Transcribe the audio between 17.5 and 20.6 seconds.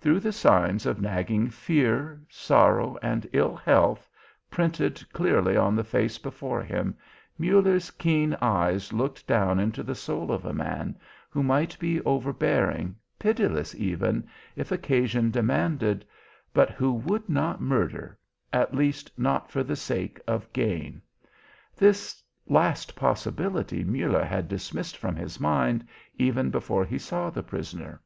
murder at least not for the sake of